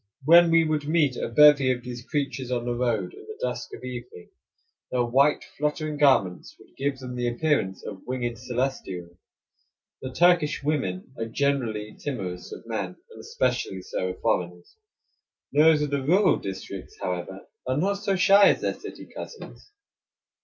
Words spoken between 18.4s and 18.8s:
as their